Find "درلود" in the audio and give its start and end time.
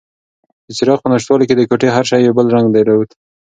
2.71-3.09